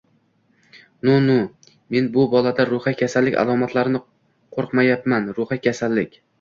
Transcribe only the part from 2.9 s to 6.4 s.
kasallik alomatlarini qo‘ryapman, ruhiy kasallik!